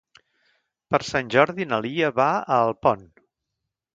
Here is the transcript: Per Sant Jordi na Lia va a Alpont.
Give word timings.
Per 0.93 0.99
Sant 1.09 1.29
Jordi 1.35 1.69
na 1.73 1.79
Lia 1.87 2.11
va 2.21 2.27
a 2.39 2.59
Alpont. 2.71 3.07